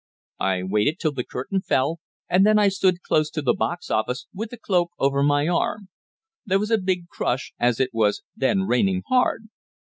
[0.39, 4.25] "I waited till the curtain fell, and then I stood close to the box office
[4.33, 5.89] with the cloak over my arm.
[6.43, 9.49] There was a big crush, as it was then raining hard.